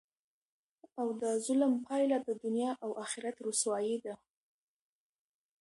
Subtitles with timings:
[0.99, 4.15] او دظلم پایله د دنیا او اخرت رسوايي ده،